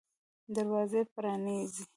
دروازه 0.55 0.99
پرانیزئ 1.13 1.83